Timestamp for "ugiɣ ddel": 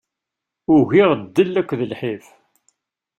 0.75-1.53